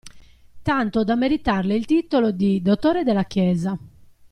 [0.63, 3.77] Tanto da meritarle il titolo di dottore della Chiesa.